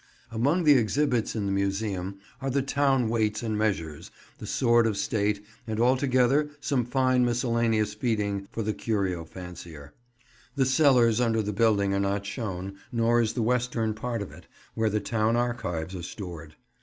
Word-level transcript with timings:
Among 0.31 0.63
the 0.63 0.73
exhibits 0.79 1.35
in 1.35 1.45
the 1.45 1.51
Museum 1.51 2.17
are 2.41 2.49
the 2.49 2.63
town 2.63 3.07
weights 3.07 3.43
and 3.43 3.55
measures, 3.55 4.09
the 4.39 4.47
sword 4.47 4.87
of 4.87 4.97
state, 4.97 5.45
and 5.67 5.79
altogether 5.79 6.49
some 6.59 6.85
fine 6.85 7.23
miscellaneous 7.23 7.93
feeding 7.93 8.47
for 8.51 8.63
the 8.63 8.73
curio 8.73 9.25
fancier. 9.25 9.93
The 10.55 10.65
cellars 10.65 11.21
under 11.21 11.43
the 11.43 11.53
building 11.53 11.93
are 11.93 11.99
not 11.99 12.25
shown, 12.25 12.77
nor 12.91 13.21
is 13.21 13.33
the 13.33 13.43
western 13.43 13.93
part 13.93 14.23
of 14.23 14.31
it, 14.31 14.47
where 14.73 14.89
the 14.89 14.99
town 14.99 15.35
archives 15.35 15.95
are 15.95 16.01
stored. 16.01 16.55